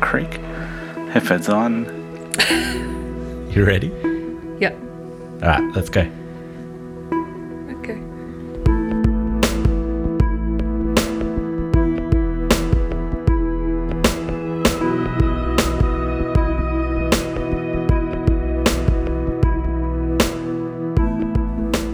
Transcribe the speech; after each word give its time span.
Creek. 0.00 0.32
Headphones 1.12 1.48
on. 1.48 1.84
you 3.50 3.64
ready? 3.64 3.88
Yep. 4.60 4.78
All 5.42 5.48
right, 5.48 5.74
let's 5.74 5.88
go. 5.88 6.00
Okay. 7.70 8.00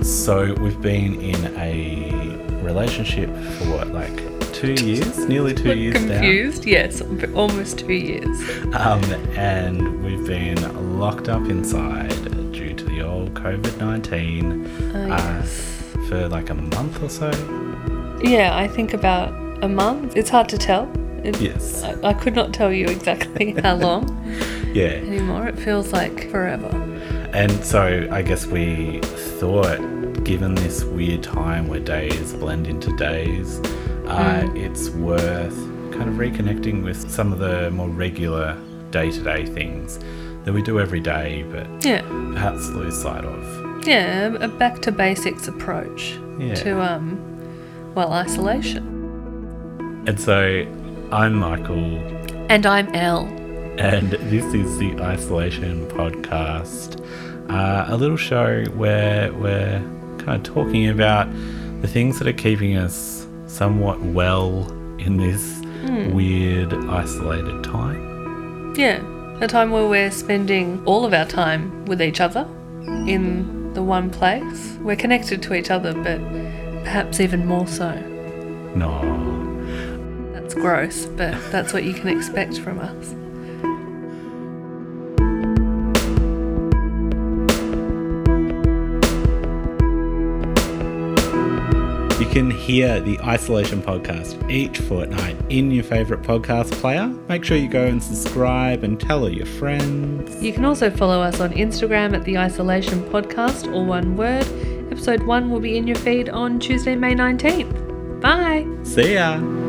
So 0.03 0.55
we've 0.61 0.80
been 0.80 1.21
in 1.21 1.57
a 1.57 2.11
relationship 2.63 3.29
for 3.30 3.65
what, 3.71 3.89
like 3.89 4.40
two 4.53 4.73
years, 4.75 5.19
nearly 5.27 5.55
two 5.55 5.69
Look 5.69 5.79
years 5.79 5.95
confused? 5.97 6.65
Yes, 6.65 7.03
almost 7.35 7.79
two 7.81 7.93
years. 7.93 8.27
um, 8.75 9.03
and 9.37 10.03
we've 10.05 10.27
been 10.27 10.99
locked 10.99 11.29
up 11.29 11.43
inside 11.49 12.11
due 12.53 12.75
to 12.75 12.85
the 12.85 13.01
old 13.03 13.35
COVID 13.35 13.79
nineteen 13.79 14.67
Oh, 14.95 15.07
yes. 15.07 15.85
for 16.09 16.29
like 16.29 16.51
a 16.51 16.55
month 16.55 17.03
or 17.03 17.09
so. 17.09 17.31
Yeah, 18.23 18.57
I 18.57 18.69
think 18.69 18.93
about 18.95 19.33
a 19.65 19.69
month. 19.69 20.16
It's 20.16 20.30
hard 20.30 20.49
to 20.51 20.59
tell. 20.59 20.91
It- 21.24 21.41
Yes. 21.41 21.83
I, 21.83 22.09
I 22.11 22.13
could 22.15 22.35
not 22.35 22.52
tell 22.52 22.73
you 22.73 22.87
exactly 22.87 23.52
how 23.63 23.77
long 23.77 24.05
Yeah, 24.74 24.85
anymore. 25.09 25.49
It 25.49 25.59
feels 25.59 25.93
like 25.93 26.30
forever. 26.30 26.69
and 27.33 27.65
so 27.65 28.09
I 28.11 28.23
guess 28.23 28.46
we 28.46 29.01
thought, 29.39 29.79
given 30.25 30.55
this 30.55 30.85
weird 30.85 31.23
time 31.23 31.69
where 31.69 31.80
days 31.80 32.33
blend 32.35 32.66
into 32.66 32.95
days, 32.97 33.59
uh, 34.07 34.49
it's 34.55 34.91
worth 34.91 35.57
kind 35.93 36.09
of 36.09 36.15
reconnecting 36.17 36.83
with 36.85 37.11
some 37.11 37.33
of 37.33 37.39
the 37.39 37.71
more 37.71 37.89
regular 37.89 38.57
day-to-day 38.91 39.47
things 39.47 39.99
that 40.45 40.52
we 40.52 40.63
do 40.63 40.80
every 40.80 41.01
day, 41.01 41.45
but 41.51 41.67
Yeah. 41.85 42.02
perhaps 42.33 42.69
lose 42.71 43.01
sight 43.01 43.25
of. 43.25 43.87
Yeah, 43.87 44.35
a 44.41 44.49
back 44.49 44.80
to 44.83 44.93
basics 44.93 45.49
approach 45.49 46.19
Yeah. 46.39 46.55
to 46.55 46.80
um 46.83 47.19
well, 47.95 48.13
isolation. 48.13 48.85
And 50.07 50.19
so 50.19 50.65
I'm 51.13 51.35
Michael, 51.35 51.99
And 52.49 52.65
I'm 52.67 52.89
Elle. 52.95 53.27
and 53.79 54.11
this 54.11 54.45
is 54.55 54.79
the 54.79 54.95
Isolation 55.01 55.87
Podcast, 55.89 57.01
uh, 57.51 57.87
a 57.89 57.97
little 57.97 58.17
show 58.17 58.65
where 58.77 59.33
we're 59.33 59.83
kind 60.31 60.47
of 60.47 60.55
talking 60.55 60.89
about 60.89 61.29
the 61.83 61.89
things 61.89 62.19
that 62.19 62.29
are 62.29 62.33
keeping 62.33 62.77
us 62.77 63.27
somewhat 63.47 64.00
well 64.00 64.71
in 64.99 65.17
this 65.17 65.59
hmm. 65.84 66.12
weird, 66.12 66.73
isolated 66.73 67.65
time. 67.65 68.75
Yeah. 68.77 69.03
A 69.41 69.49
time 69.49 69.71
where 69.71 69.89
we're 69.89 70.11
spending 70.11 70.84
all 70.84 71.05
of 71.05 71.15
our 71.15 71.25
time 71.25 71.84
with 71.87 72.01
each 72.01 72.21
other 72.21 72.47
in 73.09 73.73
the 73.73 73.83
one 73.83 74.11
place. 74.11 74.77
We're 74.83 74.97
connected 74.97 75.43
to 75.45 75.55
each 75.55 75.71
other, 75.71 75.95
but 75.95 76.21
perhaps 76.84 77.19
even 77.19 77.47
more 77.47 77.67
so. 77.67 77.93
No. 78.77 79.01
That's 80.33 80.55
gross, 80.55 81.06
but 81.06 81.34
that's 81.51 81.73
what 81.73 81.84
you 81.84 81.95
can 81.95 82.09
expect 82.09 82.59
from 82.59 82.78
us. 82.78 83.15
Can 92.31 92.49
hear 92.51 93.01
the 93.01 93.19
Isolation 93.21 93.83
Podcast 93.83 94.49
each 94.49 94.79
fortnight 94.79 95.37
in 95.49 95.73
your 95.73 95.83
favourite 95.83 96.23
podcast 96.23 96.71
player. 96.73 97.09
Make 97.29 97.45
sure 97.45 97.57
you 97.57 97.69
go 97.69 97.87
and 97.87 98.01
subscribe 98.01 98.85
and 98.85 99.01
tell 99.01 99.21
all 99.21 99.29
your 99.29 99.47
friends. 99.47 100.41
You 100.41 100.53
can 100.53 100.65
also 100.65 100.91
follow 100.91 101.21
us 101.21 101.41
on 101.41 101.51
Instagram 101.51 102.15
at 102.15 102.25
the 102.25 102.39
Isolation 102.39 103.03
Podcast, 103.11 103.73
all 103.75 103.85
one 103.85 104.17
word. 104.17 104.47
Episode 104.93 105.25
1 105.25 105.51
will 105.51 105.61
be 105.61 105.77
in 105.77 105.89
your 105.89 105.97
feed 105.97 106.29
on 106.29 106.61
Tuesday, 106.61 106.95
May 106.95 107.15
19th. 107.15 108.21
Bye! 108.21 108.67
See 108.85 109.15
ya! 109.15 109.59